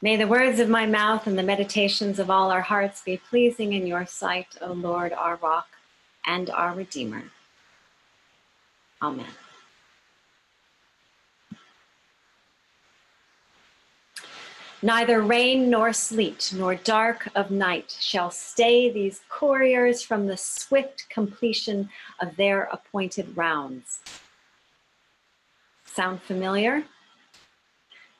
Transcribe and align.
May 0.00 0.16
the 0.16 0.28
words 0.28 0.60
of 0.60 0.68
my 0.68 0.86
mouth 0.86 1.26
and 1.26 1.36
the 1.36 1.42
meditations 1.42 2.20
of 2.20 2.30
all 2.30 2.52
our 2.52 2.60
hearts 2.60 3.02
be 3.02 3.16
pleasing 3.16 3.72
in 3.72 3.84
your 3.84 4.06
sight, 4.06 4.46
O 4.60 4.72
Lord, 4.72 5.12
our 5.12 5.36
rock 5.36 5.66
and 6.24 6.50
our 6.50 6.72
Redeemer. 6.72 7.24
Amen. 9.02 9.26
Neither 14.80 15.20
rain 15.20 15.68
nor 15.68 15.92
sleet 15.92 16.52
nor 16.54 16.76
dark 16.76 17.28
of 17.34 17.50
night 17.50 17.96
shall 17.98 18.30
stay 18.30 18.88
these 18.88 19.22
couriers 19.28 20.02
from 20.02 20.28
the 20.28 20.36
swift 20.36 21.08
completion 21.10 21.90
of 22.20 22.36
their 22.36 22.68
appointed 22.70 23.36
rounds. 23.36 24.00
Sound 25.84 26.22
familiar? 26.22 26.84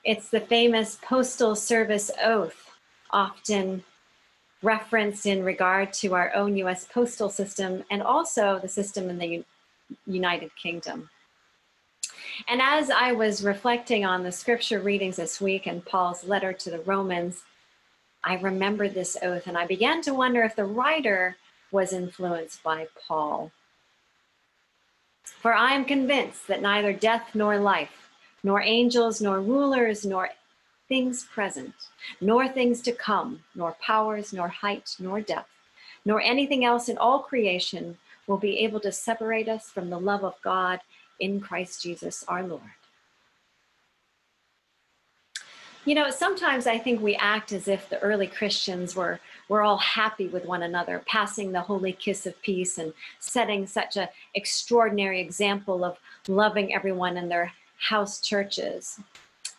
It's 0.08 0.30
the 0.30 0.40
famous 0.40 0.96
Postal 1.02 1.54
Service 1.54 2.10
oath, 2.24 2.70
often 3.10 3.84
referenced 4.62 5.26
in 5.26 5.44
regard 5.44 5.92
to 6.00 6.14
our 6.14 6.34
own 6.34 6.56
US 6.56 6.86
postal 6.86 7.28
system 7.28 7.84
and 7.90 8.02
also 8.02 8.58
the 8.58 8.70
system 8.70 9.10
in 9.10 9.18
the 9.18 9.26
U 9.26 9.44
United 10.06 10.50
Kingdom. 10.56 11.10
And 12.48 12.62
as 12.62 12.88
I 12.88 13.12
was 13.12 13.44
reflecting 13.44 14.06
on 14.06 14.22
the 14.22 14.32
scripture 14.32 14.80
readings 14.80 15.16
this 15.16 15.42
week 15.42 15.66
and 15.66 15.84
Paul's 15.84 16.24
letter 16.24 16.54
to 16.54 16.70
the 16.70 16.80
Romans, 16.80 17.42
I 18.24 18.36
remembered 18.36 18.94
this 18.94 19.18
oath 19.22 19.46
and 19.46 19.58
I 19.58 19.66
began 19.66 20.00
to 20.02 20.14
wonder 20.14 20.42
if 20.42 20.56
the 20.56 20.64
writer 20.64 21.36
was 21.70 21.92
influenced 21.92 22.62
by 22.62 22.86
Paul. 23.06 23.52
For 25.22 25.52
I 25.52 25.74
am 25.74 25.84
convinced 25.84 26.48
that 26.48 26.62
neither 26.62 26.94
death 26.94 27.34
nor 27.34 27.58
life, 27.58 28.07
nor 28.42 28.62
angels, 28.62 29.20
nor 29.20 29.40
rulers, 29.40 30.04
nor 30.04 30.30
things 30.88 31.24
present, 31.24 31.74
nor 32.20 32.48
things 32.48 32.80
to 32.82 32.92
come, 32.92 33.40
nor 33.54 33.76
powers, 33.80 34.32
nor 34.32 34.48
height, 34.48 34.96
nor 34.98 35.20
depth, 35.20 35.50
nor 36.04 36.20
anything 36.20 36.64
else 36.64 36.88
in 36.88 36.96
all 36.98 37.20
creation 37.20 37.98
will 38.26 38.38
be 38.38 38.58
able 38.58 38.80
to 38.80 38.92
separate 38.92 39.48
us 39.48 39.70
from 39.70 39.90
the 39.90 40.00
love 40.00 40.24
of 40.24 40.34
God 40.42 40.80
in 41.20 41.40
Christ 41.40 41.82
Jesus 41.82 42.24
our 42.28 42.42
Lord. 42.42 42.62
You 45.84 45.94
know, 45.94 46.10
sometimes 46.10 46.66
I 46.66 46.76
think 46.76 47.00
we 47.00 47.16
act 47.16 47.50
as 47.52 47.66
if 47.66 47.88
the 47.88 47.98
early 48.00 48.26
Christians 48.26 48.94
were, 48.94 49.20
were 49.48 49.62
all 49.62 49.78
happy 49.78 50.28
with 50.28 50.44
one 50.44 50.62
another, 50.62 51.02
passing 51.06 51.50
the 51.50 51.62
holy 51.62 51.92
kiss 51.92 52.26
of 52.26 52.40
peace 52.42 52.76
and 52.76 52.92
setting 53.20 53.66
such 53.66 53.96
an 53.96 54.08
extraordinary 54.34 55.18
example 55.18 55.84
of 55.84 55.96
loving 56.28 56.74
everyone 56.74 57.16
in 57.16 57.30
their 57.30 57.52
house 57.78 58.20
churches. 58.20 59.00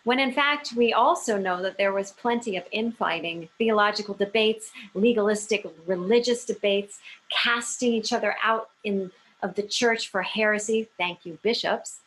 When 0.03 0.19
in 0.19 0.31
fact, 0.31 0.73
we 0.75 0.93
also 0.93 1.37
know 1.37 1.61
that 1.61 1.77
there 1.77 1.93
was 1.93 2.11
plenty 2.11 2.55
of 2.57 2.63
infighting, 2.71 3.49
theological 3.57 4.13
debates, 4.13 4.71
legalistic 4.93 5.65
religious 5.85 6.45
debates, 6.45 6.99
casting 7.29 7.93
each 7.93 8.13
other 8.13 8.35
out 8.43 8.69
in 8.83 9.11
of 9.41 9.55
the 9.55 9.63
church 9.63 10.09
for 10.09 10.21
heresy, 10.21 10.89
thank 10.97 11.25
you, 11.25 11.37
bishops, 11.41 11.99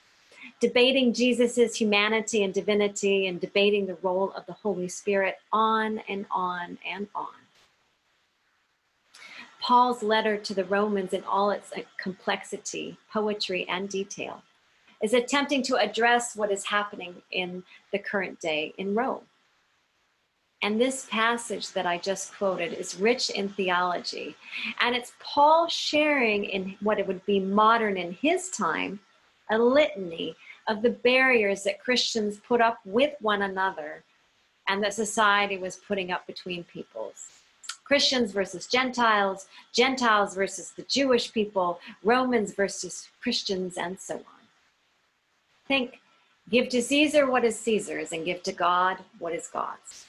debating 0.61 1.15
Jesus's 1.15 1.77
humanity 1.77 2.43
and 2.45 2.53
divinity 2.53 3.27
and 3.27 3.41
debating 3.41 3.87
the 3.87 3.97
role 4.03 4.33
of 4.33 4.45
the 4.47 4.53
Holy 4.53 4.89
Spirit 4.89 5.39
on 5.53 6.01
and 6.09 6.27
on 6.31 6.79
and 6.87 7.09
on. 7.15 7.29
Paul's 9.63 10.03
letter 10.03 10.37
to 10.37 10.55
the 10.55 10.65
Romans 10.65 11.13
in 11.13 11.23
all 11.25 11.51
its 11.51 11.73
complexity, 11.97 12.99
poetry, 13.13 13.67
and 13.69 13.89
detail 13.89 14.43
is 15.03 15.15
attempting 15.15 15.63
to 15.65 15.77
address 15.77 16.37
what 16.37 16.51
is 16.51 16.65
happening 16.65 17.15
in 17.31 17.63
the 17.93 17.99
current 17.99 18.41
day 18.41 18.73
in 18.79 18.95
Rome. 18.95 19.25
And 20.63 20.81
this 20.81 21.09
passage 21.11 21.73
that 21.73 21.87
I 21.87 21.99
just 21.99 22.37
quoted 22.37 22.73
is 22.73 22.97
rich 22.97 23.31
in 23.31 23.49
theology. 23.49 24.37
And 24.81 24.95
it's 24.95 25.13
Paul 25.19 25.67
sharing 25.67 26.45
in 26.45 26.77
what 26.81 27.01
it 27.01 27.07
would 27.07 27.27
be 27.27 27.41
modern 27.41 27.97
in 27.97 28.13
his 28.13 28.49
time, 28.51 29.01
a 29.51 29.59
litany 29.59 30.37
of 30.69 30.83
the 30.83 30.91
barriers 30.91 31.65
that 31.65 31.83
Christians 31.83 32.39
put 32.39 32.61
up 32.61 32.79
with 32.85 33.13
one 33.21 33.43
another 33.43 34.05
and 34.69 34.81
that 34.85 34.95
society 34.95 35.59
was 35.59 35.77
putting 35.77 36.13
up 36.13 36.25
between 36.29 36.63
peoples. 36.63 37.27
Christians 37.85 38.31
versus 38.31 38.69
Gentiles, 38.69 39.49
Gentiles 39.73 40.37
versus 40.37 40.71
the 40.71 40.85
Jewish 40.85 41.33
people, 41.33 41.81
Romans 42.05 42.55
versus 42.55 43.09
Christians, 43.21 43.77
and 43.77 43.99
so 43.99 44.15
on. 44.15 44.42
Think, 45.69 46.01
give 46.51 46.69
to 46.71 46.83
Caesar 46.83 47.31
what 47.31 47.45
is 47.45 47.59
Caesar's 47.59 48.13
and 48.13 48.25
give 48.25 48.43
to 48.45 48.53
God 48.53 48.99
what 49.19 49.35
is 49.35 49.47
God's. 49.47 50.07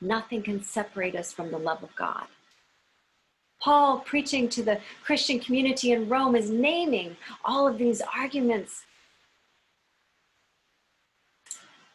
Nothing 0.00 0.42
can 0.42 0.62
separate 0.62 1.14
us 1.14 1.32
from 1.32 1.50
the 1.50 1.58
love 1.58 1.82
of 1.82 1.94
God. 1.94 2.26
Paul, 3.60 3.98
preaching 3.98 4.48
to 4.50 4.62
the 4.62 4.80
Christian 5.04 5.38
community 5.38 5.92
in 5.92 6.08
Rome, 6.08 6.34
is 6.34 6.50
naming 6.50 7.16
all 7.44 7.68
of 7.68 7.76
these 7.76 8.00
arguments. 8.00 8.84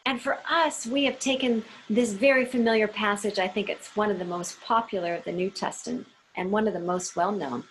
And 0.06 0.22
for 0.22 0.38
us, 0.48 0.86
we 0.86 1.06
have 1.06 1.18
taken 1.18 1.66
this 1.90 2.14
very 2.14 2.46
familiar 2.46 2.88
passage. 2.88 3.40
I 3.40 3.48
think 3.48 3.70
it's 3.70 3.96
one 3.96 4.12
of 4.12 4.20
the 4.20 4.26
most 4.26 4.62
popular 4.62 5.16
of 5.16 5.24
the 5.24 5.32
New 5.32 5.50
Testament 5.50 6.06
and 6.36 6.52
one 6.52 6.68
of 6.68 6.76
the 6.76 6.80
most 6.80 7.16
well 7.16 7.32
known. 7.32 7.64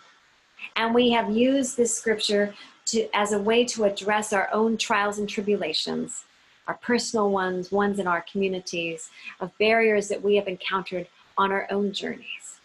And 0.75 0.93
we 0.93 1.13
have 1.13 1.31
used 1.31 1.77
this 1.77 1.97
scripture 1.97 2.53
to, 2.87 3.09
as 3.15 3.33
a 3.33 3.39
way 3.39 3.65
to 3.67 3.85
address 3.85 4.33
our 4.33 4.49
own 4.53 4.77
trials 4.77 5.19
and 5.19 5.29
tribulations 5.29 6.25
our 6.67 6.75
personal 6.75 7.31
ones, 7.31 7.71
ones 7.71 7.99
in 7.99 8.07
our 8.07 8.25
communities, 8.31 9.11
of 9.41 9.57
barriers 9.59 10.09
that 10.09 10.23
we 10.23 10.37
have 10.37 10.49
encountered 10.49 11.07
on 11.37 11.53
our 11.53 11.67
own 11.71 11.93
journeys. 11.93 12.61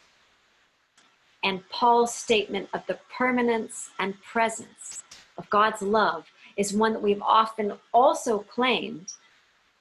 And 1.43 1.67
Paul's 1.69 2.13
statement 2.13 2.69
of 2.73 2.85
the 2.87 2.99
permanence 3.15 3.89
and 3.99 4.21
presence 4.21 5.03
of 5.37 5.49
God's 5.49 5.81
love 5.81 6.25
is 6.57 6.73
one 6.73 6.93
that 6.93 7.01
we've 7.01 7.21
often 7.21 7.73
also 7.93 8.39
claimed 8.39 9.13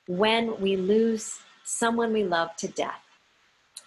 when 0.07 0.59
we 0.61 0.77
lose 0.77 1.41
someone 1.65 2.13
we 2.13 2.25
love 2.25 2.55
to 2.57 2.69
death. 2.69 3.03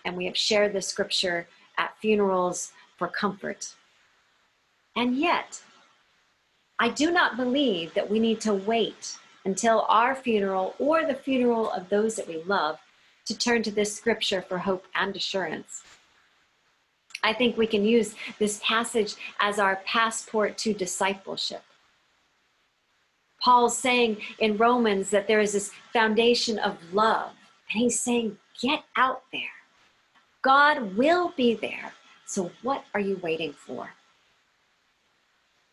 And 0.04 0.18
we 0.18 0.26
have 0.26 0.38
shared 0.38 0.74
this 0.74 0.88
scripture 0.88 1.48
at 1.78 1.98
funerals 2.00 2.74
for 2.98 3.08
comfort. 3.08 3.74
And 4.96 5.16
yet, 5.16 5.62
I 6.82 6.90
do 6.90 7.12
not 7.12 7.38
believe 7.38 7.94
that 7.94 8.10
we 8.10 8.18
need 8.18 8.42
to 8.42 8.56
wait 8.56 9.16
until 9.46 9.86
our 9.88 10.16
funeral 10.16 10.74
or 10.80 11.06
the 11.06 11.14
funeral 11.14 11.70
of 11.70 11.88
those 11.90 12.16
that 12.16 12.28
we 12.28 12.42
love 12.42 12.80
to 13.26 13.38
turn 13.38 13.62
to 13.62 13.72
this 13.72 13.96
scripture 13.96 14.42
for 14.42 14.58
hope 14.58 14.86
and 14.96 15.16
assurance. 15.16 15.84
I 17.22 17.34
think 17.34 17.56
we 17.56 17.68
can 17.68 17.86
use 17.86 18.16
this 18.40 18.60
passage 18.66 19.14
as 19.40 19.60
our 19.60 19.76
passport 19.86 20.58
to 20.58 20.74
discipleship. 20.74 21.62
Paul's 23.44 23.78
saying 23.78 24.18
in 24.40 24.58
Romans 24.58 25.12
that 25.12 25.28
there 25.28 25.40
is 25.40 25.54
this 25.54 25.70
foundation 25.94 26.58
of 26.58 26.80
love, 26.92 27.30
and 27.72 27.80
he's 27.80 28.00
saying, 28.00 28.40
get 28.60 28.84
out 28.98 29.22
there. 29.32 29.44
God 30.42 30.98
will 30.98 31.32
be 31.38 31.54
there. 31.54 31.94
So, 32.26 32.50
what 32.64 32.86
are 32.96 33.00
you 33.00 33.20
waiting 33.22 33.54
for? 33.54 33.92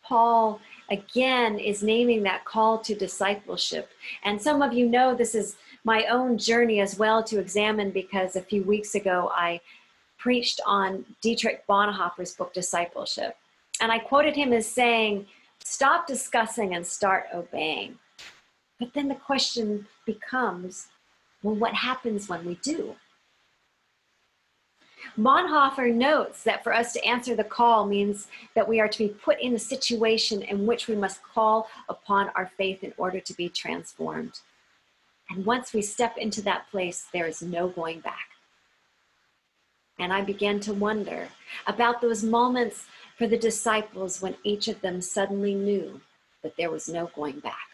Paul 0.09 0.59
again 0.89 1.59
is 1.59 1.83
naming 1.83 2.23
that 2.23 2.43
call 2.43 2.79
to 2.79 2.95
discipleship. 2.95 3.91
And 4.23 4.41
some 4.41 4.63
of 4.63 4.73
you 4.73 4.89
know 4.89 5.13
this 5.13 5.35
is 5.35 5.55
my 5.83 6.05
own 6.05 6.39
journey 6.39 6.81
as 6.81 6.97
well 6.97 7.23
to 7.23 7.39
examine 7.39 7.91
because 7.91 8.35
a 8.35 8.41
few 8.41 8.63
weeks 8.63 8.95
ago 8.95 9.31
I 9.33 9.61
preached 10.17 10.59
on 10.65 11.05
Dietrich 11.21 11.63
Bonhoeffer's 11.67 12.33
book 12.33 12.53
Discipleship. 12.53 13.37
And 13.81 13.91
I 13.91 13.99
quoted 13.99 14.35
him 14.35 14.51
as 14.51 14.65
saying, 14.65 15.27
Stop 15.63 16.07
discussing 16.07 16.73
and 16.73 16.85
start 16.85 17.25
obeying. 17.33 17.99
But 18.79 18.93
then 18.93 19.09
the 19.09 19.15
question 19.15 19.85
becomes 20.05 20.87
well, 21.43 21.55
what 21.55 21.73
happens 21.73 22.27
when 22.27 22.45
we 22.45 22.55
do? 22.55 22.95
Bonhoeffer 25.19 25.93
notes 25.93 26.43
that 26.43 26.63
for 26.63 26.73
us 26.73 26.93
to 26.93 27.03
answer 27.03 27.35
the 27.35 27.43
call 27.43 27.85
means 27.85 28.27
that 28.55 28.67
we 28.67 28.79
are 28.79 28.87
to 28.87 28.97
be 28.97 29.09
put 29.09 29.37
in 29.41 29.53
a 29.53 29.59
situation 29.59 30.41
in 30.41 30.65
which 30.65 30.87
we 30.87 30.95
must 30.95 31.21
call 31.21 31.67
upon 31.89 32.29
our 32.35 32.49
faith 32.57 32.85
in 32.85 32.93
order 32.97 33.19
to 33.19 33.33
be 33.33 33.49
transformed. 33.49 34.39
And 35.29 35.45
once 35.45 35.73
we 35.73 35.81
step 35.81 36.17
into 36.17 36.41
that 36.43 36.69
place, 36.71 37.07
there 37.11 37.27
is 37.27 37.41
no 37.41 37.67
going 37.67 37.99
back. 37.99 38.29
And 39.99 40.13
I 40.13 40.21
began 40.21 40.61
to 40.61 40.73
wonder 40.73 41.27
about 41.67 41.99
those 41.99 42.23
moments 42.23 42.85
for 43.17 43.27
the 43.27 43.37
disciples 43.37 44.21
when 44.21 44.37
each 44.45 44.69
of 44.69 44.79
them 44.79 45.01
suddenly 45.01 45.53
knew 45.53 45.99
that 46.43 46.55
there 46.55 46.71
was 46.71 46.87
no 46.87 47.11
going 47.13 47.41
back. 47.41 47.67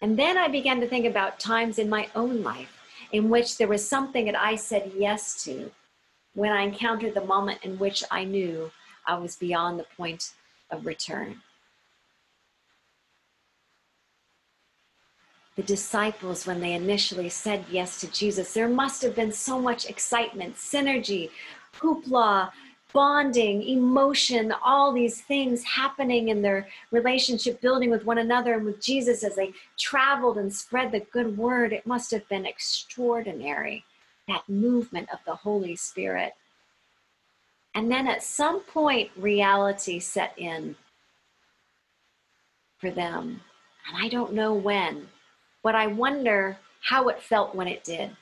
And 0.00 0.18
then 0.18 0.36
I 0.36 0.48
began 0.48 0.80
to 0.80 0.88
think 0.88 1.06
about 1.06 1.38
times 1.38 1.78
in 1.78 1.88
my 1.88 2.08
own 2.16 2.42
life 2.42 2.73
in 3.14 3.30
which 3.30 3.58
there 3.58 3.68
was 3.68 3.88
something 3.88 4.24
that 4.24 4.34
I 4.34 4.56
said 4.56 4.90
yes 4.96 5.44
to 5.44 5.70
when 6.34 6.50
I 6.50 6.62
encountered 6.62 7.14
the 7.14 7.24
moment 7.24 7.60
in 7.62 7.78
which 7.78 8.02
I 8.10 8.24
knew 8.24 8.72
I 9.06 9.16
was 9.16 9.36
beyond 9.36 9.78
the 9.78 9.86
point 9.96 10.32
of 10.70 10.84
return. 10.84 11.40
the 15.56 15.62
disciples 15.62 16.48
when 16.48 16.58
they 16.58 16.72
initially 16.72 17.28
said 17.28 17.64
yes 17.70 18.00
to 18.00 18.10
Jesus. 18.10 18.52
There 18.52 18.68
must 18.68 19.02
have 19.02 19.14
been 19.14 19.30
so 19.30 19.60
much 19.60 19.88
excitement, 19.88 20.56
synergy, 20.56 21.30
hoopla, 21.78 22.50
bonding, 22.94 23.62
emotion, 23.64 24.54
all 24.64 24.92
these 24.92 25.20
things 25.20 25.62
happening 25.64 26.28
in 26.28 26.40
their 26.40 26.68
relationship 26.92 27.60
building 27.60 27.90
with 27.90 28.06
one 28.06 28.18
another 28.18 28.54
and 28.54 28.64
with 28.64 28.80
Jesus 28.80 29.24
as 29.24 29.34
they 29.34 29.52
traveled 29.76 30.38
and 30.38 30.50
spread 30.50 30.92
the 30.92 31.00
good 31.00 31.36
word. 31.36 31.72
It 31.72 31.86
must 31.86 32.12
have 32.12 32.26
been 32.28 32.46
extraordinary, 32.46 33.84
that 34.28 34.48
movement 34.48 35.08
of 35.12 35.18
the 35.26 35.34
Holy 35.34 35.74
Spirit. 35.74 36.34
And 37.74 37.90
then 37.90 38.06
at 38.06 38.22
some 38.22 38.60
point, 38.60 39.10
reality 39.16 39.98
set 39.98 40.32
in 40.38 40.76
for 42.78 42.92
them. 42.92 43.40
And 43.88 44.04
I 44.04 44.08
don't 44.08 44.32
know 44.32 44.54
when, 44.54 45.08
but 45.64 45.74
I 45.74 45.88
wonder 45.88 46.56
how 46.80 47.08
it 47.08 47.20
felt 47.20 47.56
when 47.56 47.66
it 47.66 47.82
did. 47.82 48.16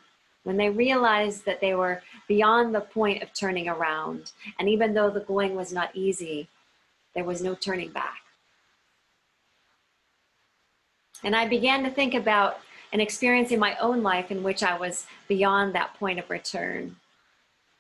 When 0.45 0.57
they 0.57 0.71
realized 0.71 1.45
that 1.45 1.61
they 1.61 1.75
were 1.75 2.03
beyond 2.27 2.75
the 2.75 2.81
point 2.81 3.23
of 3.23 3.33
turning 3.33 3.69
around. 3.69 4.33
And 4.59 4.69
even 4.69 4.93
though 4.95 5.11
the 5.11 5.21
going 5.21 5.55
was 5.55 5.73
not 5.73 5.95
easy, 5.95 6.49
there 7.15 7.25
was 7.25 7.43
no 7.43 7.55
turning 7.55 7.91
back. 7.91 8.19
And 11.25 11.37
I 11.37 11.47
began 11.47 11.85
to 11.85 11.91
think 11.91 12.15
about 12.15 12.59
an 12.93 13.01
experience 13.01 13.53
in 13.53 13.61
my 13.61 13.77
own 13.77 14.03
life 14.03 14.31
in 14.31 14.43
which 14.43 14.63
I 14.63 14.77
was 14.77 15.07
beyond 15.29 15.75
that 15.75 15.95
point 15.95 16.19
of 16.19 16.29
return. 16.29 16.97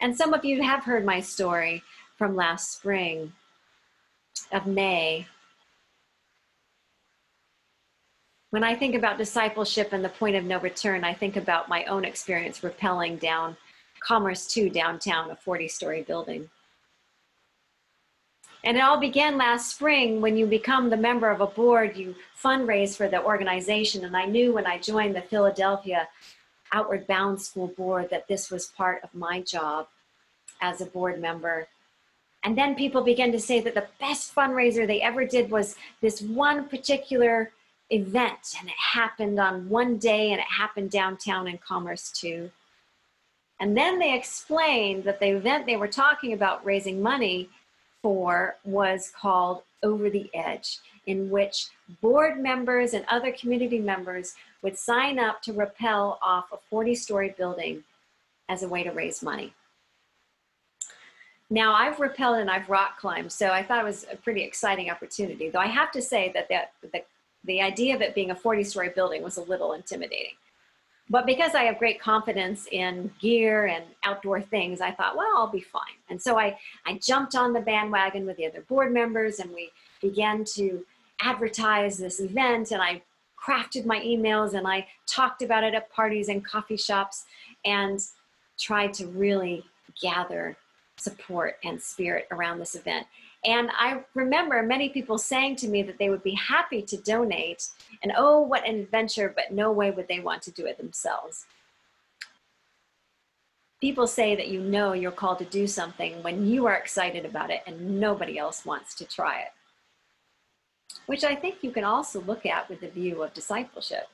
And 0.00 0.16
some 0.16 0.32
of 0.32 0.44
you 0.44 0.62
have 0.62 0.84
heard 0.84 1.04
my 1.04 1.20
story 1.20 1.82
from 2.16 2.36
last 2.36 2.72
spring 2.72 3.32
of 4.52 4.66
May. 4.66 5.26
When 8.52 8.62
I 8.62 8.74
think 8.74 8.94
about 8.94 9.16
discipleship 9.16 9.94
and 9.94 10.04
the 10.04 10.10
point 10.10 10.36
of 10.36 10.44
no 10.44 10.60
return, 10.60 11.04
I 11.04 11.14
think 11.14 11.36
about 11.38 11.70
my 11.70 11.84
own 11.84 12.04
experience 12.04 12.60
rappelling 12.60 13.18
down 13.18 13.56
Commerce 14.00 14.46
2 14.46 14.68
downtown, 14.68 15.30
a 15.30 15.36
40 15.36 15.68
story 15.68 16.02
building. 16.02 16.50
And 18.62 18.76
it 18.76 18.80
all 18.80 19.00
began 19.00 19.38
last 19.38 19.74
spring 19.74 20.20
when 20.20 20.36
you 20.36 20.44
become 20.44 20.90
the 20.90 20.98
member 20.98 21.30
of 21.30 21.40
a 21.40 21.46
board, 21.46 21.96
you 21.96 22.14
fundraise 22.38 22.94
for 22.94 23.08
the 23.08 23.24
organization. 23.24 24.04
And 24.04 24.14
I 24.14 24.26
knew 24.26 24.52
when 24.52 24.66
I 24.66 24.76
joined 24.76 25.16
the 25.16 25.22
Philadelphia 25.22 26.06
Outward 26.72 27.06
Bound 27.06 27.40
School 27.40 27.68
Board 27.68 28.10
that 28.10 28.28
this 28.28 28.50
was 28.50 28.66
part 28.66 29.02
of 29.02 29.14
my 29.14 29.40
job 29.40 29.86
as 30.60 30.82
a 30.82 30.86
board 30.86 31.22
member. 31.22 31.68
And 32.44 32.58
then 32.58 32.74
people 32.74 33.00
began 33.00 33.32
to 33.32 33.40
say 33.40 33.60
that 33.60 33.74
the 33.74 33.88
best 33.98 34.34
fundraiser 34.34 34.86
they 34.86 35.00
ever 35.00 35.24
did 35.24 35.50
was 35.50 35.74
this 36.02 36.20
one 36.20 36.68
particular 36.68 37.50
event. 37.92 38.56
And 38.58 38.68
it 38.68 38.74
happened 38.78 39.38
on 39.38 39.68
one 39.68 39.98
day 39.98 40.30
and 40.30 40.40
it 40.40 40.46
happened 40.46 40.90
downtown 40.90 41.46
in 41.46 41.58
Commerce 41.58 42.10
2. 42.12 42.50
And 43.60 43.76
then 43.76 43.98
they 43.98 44.14
explained 44.14 45.04
that 45.04 45.20
the 45.20 45.36
event 45.36 45.66
they 45.66 45.76
were 45.76 45.88
talking 45.88 46.32
about 46.32 46.64
raising 46.64 47.00
money 47.00 47.48
for 48.02 48.56
was 48.64 49.12
called 49.16 49.62
Over 49.82 50.10
the 50.10 50.28
Edge, 50.34 50.78
in 51.06 51.30
which 51.30 51.68
board 52.00 52.40
members 52.40 52.94
and 52.94 53.04
other 53.08 53.30
community 53.30 53.78
members 53.78 54.34
would 54.62 54.76
sign 54.76 55.18
up 55.18 55.42
to 55.42 55.52
rappel 55.52 56.18
off 56.20 56.46
a 56.52 56.56
40 56.70 56.94
story 56.94 57.34
building 57.36 57.84
as 58.48 58.62
a 58.62 58.68
way 58.68 58.82
to 58.82 58.90
raise 58.90 59.22
money. 59.22 59.52
Now, 61.48 61.74
I've 61.74 61.96
rappelled 61.96 62.40
and 62.40 62.50
I've 62.50 62.70
rock 62.70 62.98
climbed, 62.98 63.30
so 63.30 63.50
I 63.50 63.62
thought 63.62 63.78
it 63.78 63.84
was 63.84 64.06
a 64.10 64.16
pretty 64.16 64.42
exciting 64.42 64.90
opportunity. 64.90 65.50
Though 65.50 65.58
I 65.58 65.66
have 65.66 65.92
to 65.92 66.00
say 66.00 66.32
that 66.34 66.48
the, 66.48 66.88
the, 66.88 67.02
the 67.44 67.60
idea 67.60 67.94
of 67.94 68.02
it 68.02 68.14
being 68.14 68.30
a 68.30 68.36
40 68.36 68.64
story 68.64 68.90
building 68.90 69.22
was 69.22 69.36
a 69.36 69.42
little 69.42 69.72
intimidating. 69.72 70.34
But 71.10 71.26
because 71.26 71.54
I 71.54 71.64
have 71.64 71.78
great 71.78 72.00
confidence 72.00 72.66
in 72.70 73.10
gear 73.20 73.66
and 73.66 73.84
outdoor 74.04 74.40
things, 74.40 74.80
I 74.80 74.92
thought, 74.92 75.16
well, 75.16 75.32
I'll 75.36 75.50
be 75.50 75.60
fine. 75.60 75.82
And 76.08 76.20
so 76.20 76.38
I, 76.38 76.56
I 76.86 76.98
jumped 77.02 77.34
on 77.34 77.52
the 77.52 77.60
bandwagon 77.60 78.24
with 78.24 78.36
the 78.36 78.46
other 78.46 78.62
board 78.62 78.92
members 78.92 79.38
and 79.38 79.52
we 79.52 79.70
began 80.00 80.44
to 80.54 80.84
advertise 81.20 81.98
this 81.98 82.20
event 82.20 82.70
and 82.70 82.80
I 82.80 83.02
crafted 83.42 83.84
my 83.84 84.00
emails 84.00 84.54
and 84.54 84.66
I 84.66 84.86
talked 85.06 85.42
about 85.42 85.64
it 85.64 85.74
at 85.74 85.90
parties 85.92 86.28
and 86.28 86.44
coffee 86.44 86.76
shops 86.76 87.24
and 87.64 88.00
tried 88.58 88.94
to 88.94 89.06
really 89.08 89.64
gather 90.00 90.56
support 91.02 91.58
and 91.64 91.80
spirit 91.80 92.26
around 92.30 92.58
this 92.58 92.74
event. 92.74 93.06
And 93.44 93.70
I 93.76 94.04
remember 94.14 94.62
many 94.62 94.88
people 94.88 95.18
saying 95.18 95.56
to 95.56 95.68
me 95.68 95.82
that 95.82 95.98
they 95.98 96.10
would 96.10 96.22
be 96.22 96.34
happy 96.34 96.80
to 96.82 96.96
donate, 96.96 97.68
and 98.02 98.12
oh, 98.16 98.40
what 98.40 98.66
an 98.66 98.76
adventure, 98.76 99.32
but 99.34 99.52
no 99.52 99.72
way 99.72 99.90
would 99.90 100.06
they 100.06 100.20
want 100.20 100.42
to 100.42 100.52
do 100.52 100.66
it 100.66 100.78
themselves. 100.78 101.46
People 103.80 104.06
say 104.06 104.36
that 104.36 104.46
you 104.46 104.60
know 104.60 104.92
you're 104.92 105.10
called 105.10 105.40
to 105.40 105.44
do 105.44 105.66
something 105.66 106.22
when 106.22 106.46
you 106.46 106.66
are 106.66 106.76
excited 106.76 107.26
about 107.26 107.50
it 107.50 107.62
and 107.66 107.98
nobody 107.98 108.38
else 108.38 108.64
wants 108.64 108.94
to 108.94 109.04
try 109.04 109.40
it. 109.40 109.48
Which 111.06 111.24
I 111.24 111.34
think 111.34 111.56
you 111.62 111.72
can 111.72 111.82
also 111.82 112.20
look 112.20 112.46
at 112.46 112.68
with 112.68 112.80
the 112.80 112.88
view 112.88 113.24
of 113.24 113.34
discipleship. 113.34 114.08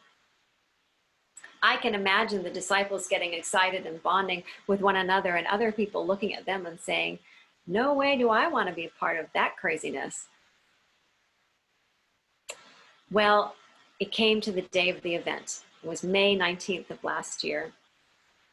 I 1.62 1.76
can 1.76 1.94
imagine 1.94 2.42
the 2.42 2.50
disciples 2.50 3.08
getting 3.08 3.34
excited 3.34 3.86
and 3.86 4.02
bonding 4.02 4.42
with 4.66 4.80
one 4.80 4.96
another 4.96 5.36
and 5.36 5.46
other 5.46 5.72
people 5.72 6.06
looking 6.06 6.34
at 6.34 6.46
them 6.46 6.66
and 6.66 6.78
saying, 6.78 7.18
no 7.66 7.92
way 7.92 8.16
do 8.16 8.30
I 8.30 8.48
want 8.48 8.68
to 8.68 8.74
be 8.74 8.86
a 8.86 8.98
part 8.98 9.18
of 9.18 9.26
that 9.34 9.56
craziness. 9.56 10.26
Well, 13.10 13.54
it 14.00 14.10
came 14.10 14.40
to 14.42 14.52
the 14.52 14.62
day 14.62 14.88
of 14.90 15.02
the 15.02 15.14
event. 15.14 15.60
It 15.82 15.88
was 15.88 16.02
May 16.02 16.36
19th 16.36 16.90
of 16.90 17.02
last 17.04 17.44
year, 17.44 17.72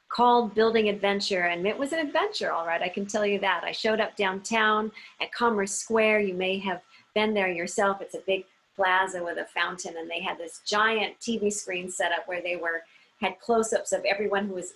called 0.10 0.54
Building 0.54 0.90
Adventure, 0.90 1.44
and 1.44 1.66
it 1.66 1.78
was 1.78 1.94
an 1.94 2.00
adventure, 2.00 2.52
all 2.52 2.66
right, 2.66 2.82
I 2.82 2.90
can 2.90 3.06
tell 3.06 3.26
you 3.26 3.40
that. 3.40 3.64
I 3.64 3.72
showed 3.72 4.00
up 4.00 4.16
downtown 4.16 4.92
at 5.22 5.32
Commerce 5.32 5.74
Square. 5.74 6.22
You 6.22 6.34
may 6.34 6.58
have 6.60 6.82
been 7.14 7.34
there 7.34 7.52
yourself. 7.52 8.02
It's 8.02 8.16
a 8.16 8.24
big 8.26 8.46
plaza 8.76 9.24
with 9.24 9.38
a 9.38 9.46
fountain, 9.46 9.96
and 9.98 10.10
they 10.10 10.22
had 10.22 10.38
this 10.38 10.62
giant 10.66 11.20
TV 11.20 11.52
screen 11.52 11.90
set 11.90 12.12
up 12.12 12.28
where 12.28 12.42
they 12.42 12.58
were 12.58 12.84
had 13.22 13.40
close-ups 13.40 13.92
of 13.92 14.04
everyone 14.06 14.48
who 14.48 14.54
was 14.54 14.74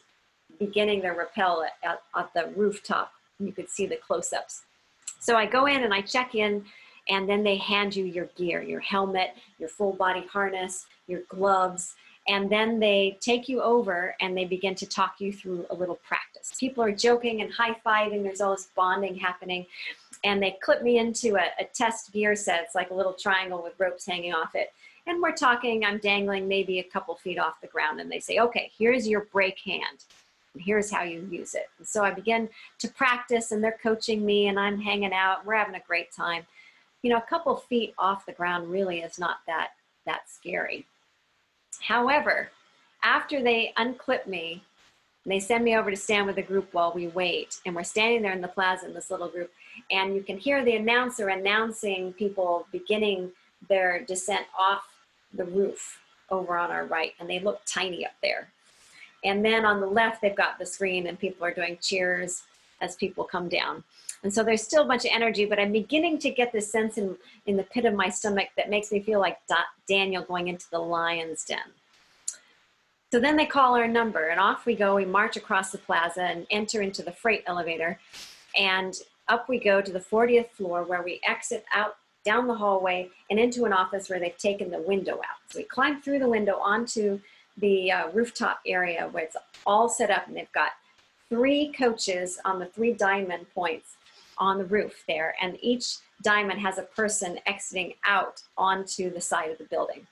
beginning 0.60 1.02
their 1.02 1.16
rappel 1.16 1.64
at, 1.84 2.02
at, 2.16 2.34
the 2.34 2.52
rooftop 2.56 3.12
you 3.40 3.52
could 3.52 3.70
see 3.70 3.86
the 3.86 3.96
close-ups. 3.96 4.64
So 5.20 5.36
I 5.36 5.46
go 5.46 5.66
in 5.66 5.84
and 5.84 5.94
I 5.94 6.02
check 6.02 6.36
in 6.36 6.66
and 7.10 7.28
then 7.28 7.44
they 7.44 7.58
hand 7.58 7.96
you 7.96 8.06
your 8.06 8.26
gear, 8.38 8.62
your 8.62 8.80
helmet, 8.80 9.32
your 9.58 9.70
full 9.70 9.94
body 9.94 10.26
harness, 10.32 10.86
your 11.08 11.22
gloves, 11.30 11.96
and 12.28 12.50
then 12.50 12.80
they 12.80 13.18
take 13.20 13.50
you 13.50 13.62
over 13.62 14.16
and 14.22 14.38
they 14.38 14.46
begin 14.46 14.76
to 14.76 14.86
talk 14.86 15.16
you 15.20 15.34
through 15.34 15.66
a 15.72 15.76
little 15.76 16.00
practice. 16.08 16.54
People 16.60 16.84
are 16.84 16.92
joking 16.92 17.42
and 17.42 17.52
high-fiving, 17.52 18.24
there's 18.24 18.42
all 18.42 18.56
this 18.56 18.70
bonding 18.76 19.16
happening, 19.16 19.66
and 20.24 20.42
they 20.42 20.58
clip 20.62 20.84
me 20.84 21.00
into 21.00 21.36
a, 21.36 21.48
a 21.60 21.66
test 21.74 22.12
gear 22.14 22.36
set. 22.36 22.62
It's 22.62 22.76
like 22.76 22.92
a 22.92 22.94
little 22.94 23.14
triangle 23.14 23.64
with 23.64 23.74
ropes 23.80 24.06
hanging 24.06 24.34
off 24.34 24.54
it. 24.54 24.72
And 25.10 25.24
we're 25.24 25.36
talking, 25.36 25.84
I'm 25.84 25.98
dangling 25.98 26.48
maybe 26.48 26.78
a 26.78 26.84
couple 26.84 27.16
feet 27.16 27.40
off 27.40 27.62
the 27.62 27.68
ground, 27.68 28.00
and 28.00 28.12
they 28.12 28.20
say, 28.20 28.38
okay, 28.38 28.72
here's 28.78 29.08
your 29.08 29.22
brake 29.32 29.60
hand 29.66 30.06
and 30.54 30.62
here's 30.64 30.92
how 30.92 31.02
you 31.02 31.28
use 31.32 31.56
it. 31.56 31.68
And 31.80 31.88
so 31.88 32.04
I 32.04 32.12
begin 32.12 32.48
to 32.78 32.88
practice 32.90 33.52
and 33.52 33.64
they're 33.64 33.80
coaching 33.82 34.24
me 34.24 34.48
and 34.48 34.60
I'm 34.60 34.80
hanging 34.80 35.14
out. 35.14 35.46
We're 35.46 35.56
having 35.56 35.76
a 35.76 35.84
great 35.88 36.12
time. 36.12 36.46
You 37.02 37.10
know, 37.10 37.18
a 37.18 37.22
couple 37.22 37.56
feet 37.56 37.96
off 37.98 38.26
the 38.26 38.34
ground 38.34 38.70
really 38.70 39.00
is 39.00 39.18
not 39.18 39.38
that, 39.48 39.70
that 40.06 40.30
scary. 40.30 40.86
However, 41.82 42.50
after 43.04 43.42
they 43.42 43.74
unclip 43.78 44.28
me, 44.28 44.64
they 45.26 45.40
send 45.40 45.64
me 45.64 45.76
over 45.76 45.90
to 45.92 45.98
stand 45.98 46.28
with 46.28 46.36
the 46.36 46.42
group 46.44 46.74
while 46.74 46.94
we 46.94 47.08
wait. 47.08 47.60
And 47.66 47.76
we're 47.76 47.84
standing 47.84 48.22
there 48.22 48.34
in 48.34 48.42
the 48.42 48.48
plaza 48.48 48.86
in 48.86 48.94
this 48.94 49.10
little 49.10 49.28
group. 49.28 49.52
And 49.92 50.16
you 50.16 50.22
can 50.22 50.38
hear 50.38 50.64
the 50.64 50.76
announcer 50.76 51.30
announcing 51.30 52.14
people 52.14 52.68
beginning 52.72 53.32
their 53.68 54.04
descent 54.06 54.46
off 54.58 54.89
the 55.34 55.46
roof 55.46 56.00
over 56.30 56.58
on 56.58 56.72
our 56.72 56.86
right. 56.86 57.14
And 57.20 57.30
they 57.30 57.40
look 57.40 57.62
tiny 57.66 58.06
up 58.06 58.14
there. 58.22 58.50
And 59.24 59.44
then 59.44 59.66
on 59.66 59.82
the 59.82 59.88
left, 59.88 60.22
they've 60.22 60.36
got 60.36 60.60
the 60.60 60.66
screen 60.66 61.08
and 61.08 61.20
people 61.20 61.46
are 61.46 61.54
doing 61.54 61.78
cheers 61.82 62.44
as 62.82 62.96
people 62.96 63.24
come 63.24 63.50
down. 63.50 63.84
And 64.24 64.34
so 64.34 64.44
there's 64.44 64.62
still 64.62 64.84
a 64.84 64.88
bunch 64.88 65.06
of 65.06 65.12
energy, 65.14 65.46
but 65.46 65.60
I'm 65.60 65.72
beginning 65.72 66.20
to 66.20 66.30
get 66.30 66.52
this 66.52 66.72
sense 66.72 66.98
in, 66.98 67.16
in 67.46 67.56
the 67.56 67.64
pit 67.64 67.86
of 67.86 67.94
my 67.94 68.10
stomach 68.10 68.50
that 68.58 68.70
makes 68.70 68.92
me 68.92 69.00
feel 69.02 69.20
like 69.20 69.38
Daniel 69.88 70.24
going 70.24 70.50
into 70.50 70.70
the 70.70 70.80
lion's 70.80 71.46
den. 71.46 71.60
So 73.12 73.20
then 73.20 73.38
they 73.38 73.46
call 73.46 73.76
our 73.76 73.88
number 73.88 74.28
and 74.28 74.40
off 74.40 74.66
we 74.66 74.76
go. 74.76 74.96
We 74.96 75.06
march 75.06 75.36
across 75.36 75.72
the 75.72 75.80
plaza 75.80 76.24
and 76.24 76.46
enter 76.52 76.82
into 76.82 77.02
the 77.02 77.12
freight 77.12 77.44
elevator. 77.48 78.00
And 78.58 78.94
up 79.28 79.48
we 79.48 79.60
go 79.60 79.82
to 79.82 79.92
the 79.92 80.00
40th 80.00 80.50
floor 80.50 80.84
where 80.84 81.02
we 81.02 81.22
exit 81.28 81.66
out 81.74 81.96
down 82.26 82.48
the 82.48 82.56
hallway 82.56 83.10
and 83.30 83.40
into 83.40 83.66
an 83.66 83.74
office 83.74 84.10
where 84.10 84.20
they've 84.20 84.38
taken 84.38 84.70
the 84.70 84.82
window 84.82 85.16
out. 85.16 85.40
So 85.50 85.60
we 85.60 85.64
climb 85.64 86.02
through 86.02 86.20
the 86.20 86.30
window 86.30 86.58
onto 86.58 87.20
the 87.58 87.92
uh, 87.92 88.10
rooftop 88.10 88.60
area 88.66 89.08
where 89.12 89.24
it's 89.24 89.38
all 89.66 89.90
set 89.90 90.10
up 90.10 90.28
and 90.28 90.36
they've 90.36 90.52
got 90.52 90.72
three 91.30 91.72
coaches 91.72 92.40
on 92.46 92.60
the 92.60 92.66
three 92.66 92.94
diamond 92.94 93.46
points 93.54 93.96
on 94.38 94.58
the 94.58 94.66
roof 94.66 95.04
there 95.08 95.36
and 95.42 95.58
each 95.62 95.98
diamond 96.24 96.60
has 96.60 96.78
a 96.78 96.84
person 96.84 97.40
exiting 97.46 97.94
out 98.06 98.42
onto 98.58 99.12
the 99.14 99.22
side 99.22 99.52
of 99.52 99.58
the 99.58 99.66
building. 99.66 100.06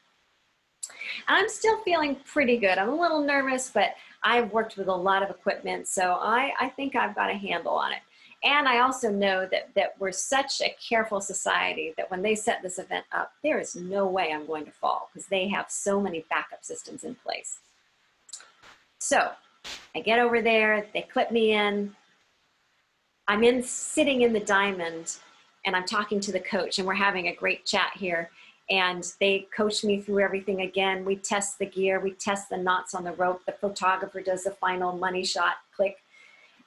I'm 1.27 1.49
still 1.49 1.77
feeling 1.83 2.15
pretty 2.25 2.57
good. 2.57 2.77
I'm 2.77 2.89
a 2.89 2.95
little 2.95 3.21
nervous, 3.21 3.69
but 3.73 3.95
I've 4.23 4.51
worked 4.51 4.77
with 4.77 4.87
a 4.87 4.95
lot 4.95 5.23
of 5.23 5.29
equipment, 5.29 5.87
so 5.87 6.13
I, 6.13 6.53
I 6.59 6.69
think 6.69 6.95
I've 6.95 7.15
got 7.15 7.29
a 7.29 7.33
handle 7.33 7.73
on 7.73 7.91
it. 7.91 7.99
And 8.43 8.67
I 8.67 8.79
also 8.79 9.09
know 9.09 9.47
that, 9.51 9.69
that 9.75 9.95
we're 9.99 10.11
such 10.11 10.61
a 10.61 10.75
careful 10.87 11.21
society 11.21 11.93
that 11.97 12.09
when 12.11 12.21
they 12.21 12.35
set 12.35 12.61
this 12.61 12.77
event 12.77 13.05
up, 13.11 13.31
there 13.43 13.59
is 13.59 13.75
no 13.75 14.05
way 14.05 14.31
I'm 14.31 14.45
going 14.45 14.65
to 14.65 14.71
fall 14.71 15.09
because 15.11 15.27
they 15.27 15.47
have 15.47 15.71
so 15.71 15.99
many 15.99 16.23
backup 16.29 16.63
systems 16.63 17.03
in 17.03 17.15
place. 17.15 17.59
So 18.99 19.31
I 19.95 20.01
get 20.01 20.19
over 20.19 20.41
there, 20.41 20.85
they 20.93 21.01
clip 21.01 21.31
me 21.31 21.53
in. 21.53 21.95
I'm 23.27 23.43
in 23.43 23.63
sitting 23.63 24.21
in 24.21 24.33
the 24.33 24.39
diamond 24.39 25.17
and 25.65 25.75
I'm 25.75 25.85
talking 25.85 26.19
to 26.21 26.31
the 26.31 26.39
coach 26.39 26.77
and 26.77 26.87
we're 26.87 26.93
having 26.93 27.27
a 27.27 27.35
great 27.35 27.65
chat 27.65 27.91
here. 27.95 28.29
And 28.69 29.11
they 29.19 29.47
coach 29.55 29.83
me 29.83 30.01
through 30.01 30.19
everything 30.19 30.61
again. 30.61 31.05
We 31.05 31.15
test 31.15 31.57
the 31.57 31.65
gear, 31.65 31.99
we 31.99 32.11
test 32.11 32.49
the 32.49 32.57
knots 32.57 32.93
on 32.93 33.03
the 33.03 33.13
rope. 33.13 33.45
The 33.45 33.53
photographer 33.53 34.21
does 34.21 34.43
the 34.43 34.51
final 34.51 34.91
money 34.91 35.23
shot 35.23 35.55
click. 35.75 35.97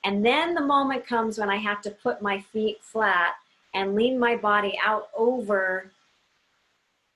And 0.04 0.25
then 0.25 0.54
the 0.54 0.61
moment 0.61 1.07
comes 1.07 1.38
when 1.38 1.50
I 1.50 1.57
have 1.57 1.83
to 1.83 1.90
put 1.90 2.23
my 2.23 2.40
feet 2.40 2.78
flat 2.83 3.35
and 3.75 3.95
lean 3.95 4.19
my 4.19 4.37
body 4.37 4.78
out 4.85 5.09
over, 5.16 5.90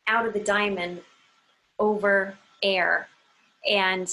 out 0.06 0.26
of 0.26 0.32
the 0.32 0.40
diamond 0.40 1.00
over 1.78 2.36
air. 2.62 3.08
And 3.68 4.08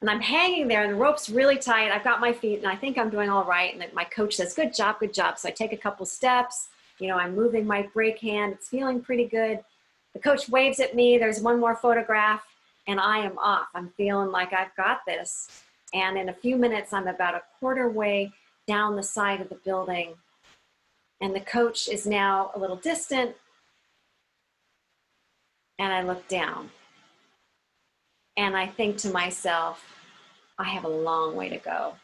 and 0.00 0.08
I'm 0.08 0.20
hanging 0.20 0.66
there 0.66 0.82
and 0.82 0.92
the 0.92 0.96
rope's 0.96 1.28
really 1.28 1.58
tight. 1.58 1.90
I've 1.90 2.04
got 2.04 2.20
my 2.20 2.32
feet 2.32 2.60
and 2.60 2.66
I 2.66 2.74
think 2.74 2.96
I'm 2.96 3.10
doing 3.10 3.28
all 3.28 3.44
right. 3.44 3.78
And 3.78 3.92
my 3.92 4.04
coach 4.04 4.36
says, 4.36 4.54
good 4.54 4.72
job, 4.72 4.98
good 4.98 5.12
job. 5.12 5.38
So 5.38 5.48
I 5.48 5.52
take 5.52 5.74
a 5.74 5.76
couple 5.76 6.06
steps, 6.06 6.68
you 6.98 7.06
know, 7.06 7.18
I'm 7.18 7.34
moving 7.34 7.66
my 7.66 7.82
brake 7.92 8.18
hand. 8.18 8.54
It's 8.54 8.68
feeling 8.68 9.02
pretty 9.02 9.26
good. 9.26 9.60
The 10.14 10.18
coach 10.18 10.48
waves 10.48 10.80
at 10.80 10.94
me. 10.94 11.18
There's 11.18 11.40
one 11.40 11.60
more 11.60 11.76
photograph 11.76 12.42
and 12.86 12.98
I 12.98 13.18
am 13.18 13.38
off. 13.38 13.68
I'm 13.74 13.90
feeling 13.90 14.30
like 14.30 14.54
I've 14.54 14.74
got 14.74 15.04
this. 15.06 15.64
And 15.92 16.16
in 16.16 16.28
a 16.28 16.34
few 16.34 16.56
minutes, 16.56 16.92
I'm 16.92 17.08
about 17.08 17.34
a 17.34 17.42
quarter 17.58 17.88
way 17.88 18.32
down 18.66 18.96
the 18.96 19.02
side 19.02 19.40
of 19.40 19.48
the 19.48 19.58
building. 19.64 20.14
And 21.20 21.34
the 21.34 21.40
coach 21.40 21.88
is 21.88 22.06
now 22.06 22.50
a 22.54 22.58
little 22.58 22.76
distant. 22.76 23.34
And 25.78 25.92
I 25.92 26.02
look 26.02 26.28
down 26.28 26.70
and 28.40 28.56
I 28.56 28.66
think 28.66 28.96
to 28.98 29.10
myself, 29.10 29.84
I 30.58 30.64
have 30.64 30.84
a 30.84 30.88
long 30.88 31.36
way 31.36 31.50
to 31.50 31.58
go. 31.58 31.94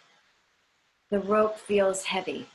The 1.11 1.21
rope 1.21 1.59
feels 1.59 2.05
heavy. 2.05 2.47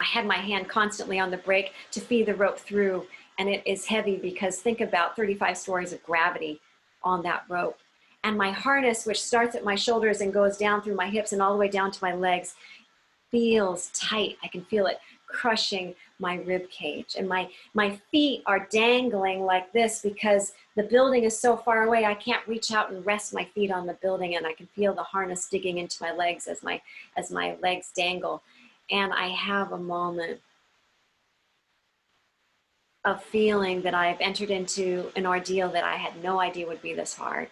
I 0.00 0.04
had 0.04 0.26
my 0.26 0.38
hand 0.38 0.68
constantly 0.68 1.20
on 1.20 1.30
the 1.30 1.36
brake 1.36 1.72
to 1.92 2.00
feed 2.00 2.26
the 2.26 2.34
rope 2.34 2.58
through, 2.58 3.06
and 3.38 3.48
it 3.48 3.62
is 3.64 3.86
heavy 3.86 4.16
because 4.16 4.56
think 4.56 4.80
about 4.80 5.14
35 5.14 5.56
stories 5.56 5.92
of 5.92 6.02
gravity 6.02 6.60
on 7.04 7.22
that 7.22 7.44
rope. 7.48 7.78
And 8.28 8.36
my 8.36 8.50
harness, 8.50 9.06
which 9.06 9.22
starts 9.22 9.54
at 9.54 9.64
my 9.64 9.74
shoulders 9.74 10.20
and 10.20 10.34
goes 10.34 10.58
down 10.58 10.82
through 10.82 10.96
my 10.96 11.08
hips 11.08 11.32
and 11.32 11.40
all 11.40 11.50
the 11.50 11.58
way 11.58 11.68
down 11.68 11.90
to 11.90 12.04
my 12.04 12.12
legs, 12.12 12.56
feels 13.30 13.88
tight. 13.94 14.36
I 14.44 14.48
can 14.48 14.66
feel 14.66 14.84
it 14.84 14.98
crushing 15.28 15.94
my 16.18 16.34
rib 16.36 16.68
cage. 16.68 17.14
And 17.16 17.26
my 17.26 17.48
my 17.72 17.98
feet 18.10 18.42
are 18.44 18.68
dangling 18.70 19.46
like 19.46 19.72
this 19.72 20.02
because 20.02 20.52
the 20.76 20.82
building 20.82 21.24
is 21.24 21.38
so 21.38 21.56
far 21.56 21.84
away 21.84 22.04
i 22.04 22.14
can't 22.14 22.46
reach 22.46 22.70
out 22.70 22.90
and 22.90 23.04
rest 23.06 23.32
my 23.32 23.44
feet 23.54 23.70
on 23.70 23.86
the 23.86 23.94
building 23.94 24.36
and 24.36 24.46
i 24.46 24.52
can 24.52 24.66
feel 24.66 24.92
the 24.92 25.02
harness 25.02 25.48
digging 25.48 25.78
into 25.78 26.02
my 26.02 26.12
legs 26.12 26.46
as 26.46 26.62
my 26.62 26.80
as 27.16 27.30
my 27.30 27.56
legs 27.62 27.90
dangle. 27.96 28.42
And 28.90 29.10
i 29.12 29.28
have 29.28 29.72
a 29.72 29.78
moment 29.78 30.40
of 33.04 33.22
feeling 33.22 33.80
that 33.82 33.94
i've 33.94 34.20
entered 34.20 34.50
into 34.50 35.10
an 35.16 35.26
ordeal 35.26 35.70
that 35.70 35.84
i 35.84 35.96
had 35.96 36.22
no 36.22 36.40
idea 36.40 36.66
would 36.66 36.82
be 36.82 36.92
this 36.92 37.14
hard 37.14 37.48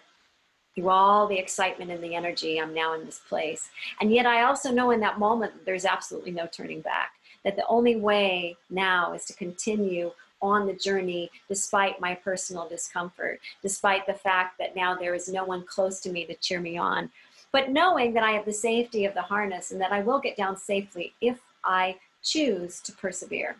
through 0.77 0.89
all 0.89 1.27
the 1.27 1.37
excitement 1.37 1.89
and 1.89 2.03
the 2.03 2.15
energy 2.15 2.61
i'm 2.61 2.73
now 2.73 2.93
in 2.93 3.03
this 3.05 3.19
place 3.27 3.69
and 3.99 4.13
yet 4.13 4.25
i 4.25 4.43
also 4.43 4.71
know 4.71 4.91
in 4.91 4.99
that 4.99 5.19
moment 5.19 5.51
there's 5.65 5.85
absolutely 5.85 6.31
no 6.31 6.47
turning 6.47 6.81
back 6.81 7.13
that 7.43 7.55
the 7.55 7.67
only 7.67 7.95
way 7.95 8.55
now 8.69 9.13
is 9.13 9.25
to 9.25 9.33
continue 9.33 10.11
on 10.41 10.67
the 10.67 10.73
journey 10.73 11.29
despite 11.47 11.99
my 11.99 12.13
personal 12.13 12.67
discomfort, 12.67 13.39
despite 13.61 14.05
the 14.05 14.13
fact 14.13 14.57
that 14.59 14.75
now 14.75 14.95
there 14.95 15.15
is 15.15 15.29
no 15.29 15.43
one 15.43 15.65
close 15.65 15.99
to 16.01 16.11
me 16.11 16.25
to 16.25 16.35
cheer 16.35 16.59
me 16.59 16.77
on. 16.77 17.09
But 17.51 17.69
knowing 17.69 18.13
that 18.13 18.23
I 18.23 18.31
have 18.31 18.45
the 18.45 18.53
safety 18.53 19.05
of 19.05 19.13
the 19.13 19.21
harness 19.21 19.71
and 19.71 19.81
that 19.81 19.91
I 19.91 20.01
will 20.01 20.19
get 20.19 20.37
down 20.37 20.57
safely 20.57 21.13
if 21.21 21.39
I 21.63 21.95
choose 22.21 22.81
to 22.81 22.91
persevere. 22.91 23.55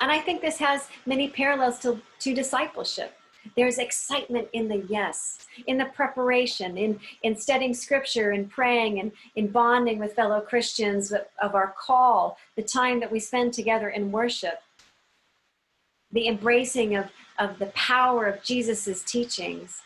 And 0.00 0.12
I 0.12 0.20
think 0.20 0.40
this 0.40 0.58
has 0.58 0.88
many 1.06 1.28
parallels 1.28 1.78
to, 1.80 2.00
to 2.20 2.34
discipleship. 2.34 3.17
There's 3.58 3.78
excitement 3.78 4.46
in 4.52 4.68
the 4.68 4.86
yes, 4.88 5.48
in 5.66 5.78
the 5.78 5.86
preparation, 5.86 6.78
in, 6.78 7.00
in 7.24 7.34
studying 7.34 7.74
scripture 7.74 8.30
and 8.30 8.48
praying 8.48 9.00
and 9.00 9.10
in 9.34 9.48
bonding 9.48 9.98
with 9.98 10.14
fellow 10.14 10.40
Christians 10.40 11.12
of 11.42 11.56
our 11.56 11.74
call, 11.76 12.38
the 12.54 12.62
time 12.62 13.00
that 13.00 13.10
we 13.10 13.18
spend 13.18 13.52
together 13.52 13.88
in 13.88 14.12
worship, 14.12 14.62
the 16.12 16.28
embracing 16.28 16.94
of, 16.94 17.06
of 17.40 17.58
the 17.58 17.66
power 17.74 18.26
of 18.26 18.44
Jesus's 18.44 19.02
teachings. 19.02 19.82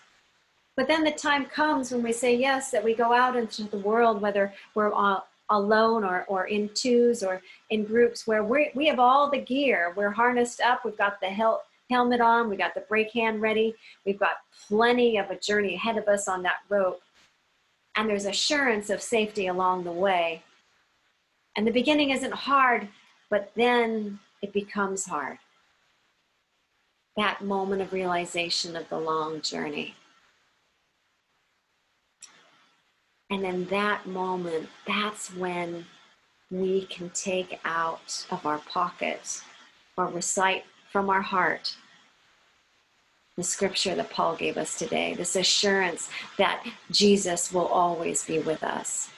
But 0.76 0.87
then 0.87 1.02
the 1.02 1.11
time 1.11 1.47
comes 1.47 1.93
when 1.93 2.02
we 2.02 2.12
say 2.12 2.37
yes, 2.37 2.71
that 2.73 2.85
we 2.85 2.93
go 2.93 3.14
out 3.14 3.37
into 3.37 3.62
the 3.62 3.79
world, 3.79 4.21
whether 4.21 4.52
we're 4.75 4.93
all 4.93 5.26
alone 5.49 6.05
or, 6.05 6.26
or 6.29 6.45
in 6.45 6.69
twos 6.75 7.23
or 7.23 7.41
in 7.71 7.85
groups 7.85 8.26
where 8.26 8.45
we 8.45 8.71
we 8.75 8.87
have 8.88 8.99
all 8.99 9.31
the 9.31 9.41
gear. 9.41 9.95
We're 9.97 10.11
harnessed 10.11 10.61
up. 10.61 10.85
We've 10.85 10.99
got 10.99 11.21
the 11.21 11.29
help 11.29 11.62
helmet 11.92 12.20
on, 12.20 12.49
we 12.49 12.56
got 12.56 12.75
the 12.75 12.80
brake 12.80 13.12
hand 13.12 13.40
ready, 13.40 13.75
we've 14.04 14.18
got 14.18 14.37
plenty 14.68 15.18
of 15.18 15.30
a 15.30 15.38
journey 15.38 15.75
ahead 15.75 15.96
of 15.96 16.08
us 16.08 16.26
on 16.28 16.42
that 16.42 16.61
rope, 16.68 17.00
and 17.96 18.08
there's 18.08 18.25
assurance 18.25 18.90
of 18.90 19.02
safety 19.02 19.46
along 19.46 19.84
the 19.84 19.92
way. 19.92 20.42
And 21.56 21.66
the 21.66 21.72
beginning 21.72 22.11
isn't 22.11 22.32
hard, 22.32 22.88
but 23.30 23.52
then 23.54 24.18
it 24.40 24.52
becomes 24.52 25.04
hard. 25.04 25.38
That 27.16 27.42
moment 27.42 27.82
of 27.82 27.92
realization 27.92 28.75
of 28.75 28.88
the 28.88 28.99
long 28.99 29.42
journey. 29.42 29.94
And 33.30 33.44
in 33.44 33.66
that 33.66 34.06
moment, 34.06 34.68
that's 34.87 35.34
when 35.34 35.87
we 36.50 36.84
can 36.87 37.11
take 37.11 37.58
out 37.64 38.26
of 38.30 38.44
our 38.44 38.58
pockets 38.58 39.42
or 39.96 40.06
recite 40.06 40.64
from 40.90 41.08
our 41.08 41.22
heart 41.22 41.76
the 43.36 43.42
scripture 43.42 43.94
that 43.94 44.10
Paul 44.10 44.36
gave 44.36 44.58
us 44.58 44.78
today, 44.78 45.14
this 45.14 45.36
assurance 45.36 46.10
that 46.36 46.64
Jesus 46.90 47.52
will 47.52 47.66
always 47.66 48.24
be 48.24 48.38
with 48.38 48.62
us. 48.62 49.10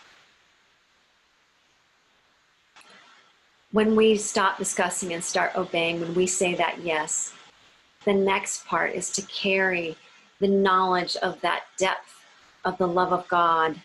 When 3.72 3.96
we 3.96 4.16
stop 4.16 4.56
discussing 4.56 5.12
and 5.12 5.24
start 5.24 5.56
obeying, 5.56 6.00
when 6.00 6.14
we 6.14 6.28
say 6.28 6.54
that 6.54 6.78
yes, 6.84 7.32
the 8.04 8.12
next 8.12 8.64
part 8.66 8.94
is 8.94 9.10
to 9.10 9.22
carry 9.22 9.96
the 10.38 10.46
knowledge 10.46 11.16
of 11.16 11.40
that 11.40 11.64
depth 11.76 12.24
of 12.64 12.78
the 12.78 12.86
love 12.86 13.12
of 13.12 13.26
God 13.26 13.80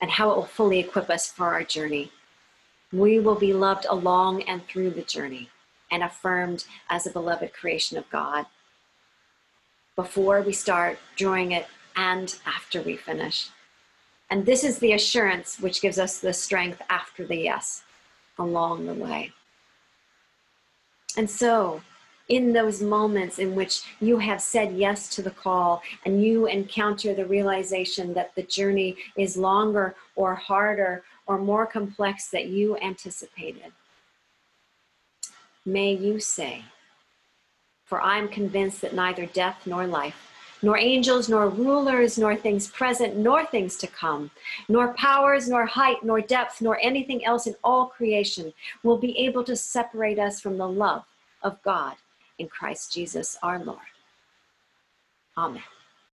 and 0.00 0.10
how 0.10 0.32
it 0.32 0.36
will 0.36 0.44
fully 0.44 0.80
equip 0.80 1.10
us 1.10 1.30
for 1.30 1.46
our 1.54 1.62
journey. 1.62 2.10
We 2.92 3.20
will 3.20 3.36
be 3.36 3.52
loved 3.52 3.86
along 3.88 4.42
and 4.42 4.66
through 4.66 4.90
the 4.90 5.02
journey 5.02 5.48
and 5.92 6.02
affirmed 6.02 6.64
as 6.90 7.06
a 7.06 7.12
beloved 7.12 7.52
creation 7.52 7.98
of 7.98 8.10
God 8.10 8.46
before 9.98 10.42
we 10.42 10.52
start 10.52 10.96
drawing 11.16 11.50
it 11.50 11.66
and 11.96 12.36
after 12.46 12.80
we 12.80 12.94
finish. 12.94 13.48
And 14.30 14.46
this 14.46 14.62
is 14.62 14.78
the 14.78 14.92
assurance 14.92 15.58
which 15.58 15.82
gives 15.82 15.98
us 15.98 16.20
the 16.20 16.32
strength 16.32 16.80
after 16.88 17.26
the 17.26 17.34
yes 17.34 17.82
along 18.38 18.86
the 18.86 18.94
way. 18.94 19.32
And 21.16 21.28
so, 21.28 21.80
in 22.28 22.52
those 22.52 22.80
moments 22.80 23.40
in 23.40 23.56
which 23.56 23.82
you 23.98 24.18
have 24.18 24.40
said 24.40 24.76
yes 24.76 25.08
to 25.16 25.20
the 25.20 25.32
call 25.32 25.82
and 26.04 26.22
you 26.22 26.46
encounter 26.46 27.12
the 27.12 27.26
realization 27.26 28.14
that 28.14 28.32
the 28.36 28.44
journey 28.44 28.94
is 29.16 29.36
longer 29.36 29.96
or 30.14 30.36
harder 30.36 31.02
or 31.26 31.38
more 31.38 31.66
complex 31.66 32.28
that 32.28 32.46
you 32.46 32.76
anticipated, 32.76 33.72
may 35.66 35.92
you 35.92 36.20
say, 36.20 36.62
for 37.88 38.00
I 38.00 38.18
am 38.18 38.28
convinced 38.28 38.82
that 38.82 38.94
neither 38.94 39.26
death 39.26 39.66
nor 39.66 39.86
life, 39.86 40.30
nor 40.62 40.76
angels, 40.76 41.28
nor 41.28 41.48
rulers, 41.48 42.18
nor 42.18 42.36
things 42.36 42.68
present, 42.68 43.16
nor 43.16 43.46
things 43.46 43.76
to 43.78 43.86
come, 43.86 44.30
nor 44.68 44.92
powers, 44.94 45.48
nor 45.48 45.64
height, 45.64 46.04
nor 46.04 46.20
depth, 46.20 46.60
nor 46.60 46.78
anything 46.82 47.24
else 47.24 47.46
in 47.46 47.56
all 47.64 47.86
creation 47.86 48.52
will 48.82 48.98
be 48.98 49.18
able 49.18 49.42
to 49.44 49.56
separate 49.56 50.18
us 50.18 50.40
from 50.40 50.58
the 50.58 50.68
love 50.68 51.04
of 51.42 51.60
God 51.62 51.96
in 52.38 52.48
Christ 52.48 52.92
Jesus 52.92 53.38
our 53.42 53.58
Lord. 53.58 53.78
Amen. 55.36 55.62